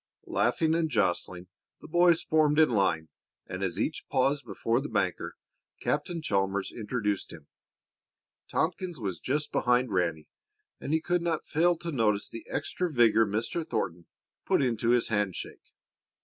Laughing 0.25 0.73
and 0.73 0.89
jostling, 0.89 1.45
the 1.79 1.87
boys 1.87 2.23
formed 2.23 2.57
in 2.57 2.71
line, 2.71 3.09
and 3.45 3.61
as 3.61 3.79
each 3.79 4.07
paused 4.09 4.43
before 4.43 4.81
the 4.81 4.89
banker, 4.89 5.35
Captain 5.79 6.23
Chalmers 6.23 6.71
introduced 6.71 7.31
him. 7.31 7.45
Tompkins 8.49 8.99
was 8.99 9.19
just 9.19 9.51
behind 9.51 9.91
Ranny, 9.93 10.27
and 10.79 10.91
he 10.91 11.01
could 11.01 11.21
not 11.21 11.45
fail 11.45 11.77
to 11.77 11.91
notice 11.91 12.31
the 12.31 12.47
extra 12.49 12.91
vigor 12.91 13.27
Mr. 13.27 13.63
Thornton 13.63 14.07
put 14.43 14.63
into 14.63 14.89
his 14.89 15.09
handshake. 15.09 15.71